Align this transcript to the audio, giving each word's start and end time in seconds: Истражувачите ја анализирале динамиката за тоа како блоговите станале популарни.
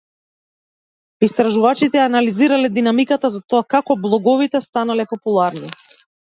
Истражувачите 1.27 1.99
ја 2.01 2.07
анализирале 2.11 2.71
динамиката 2.79 3.31
за 3.37 3.43
тоа 3.53 3.61
како 3.75 3.99
блоговите 4.07 4.63
станале 4.69 5.07
популарни. 5.13 5.71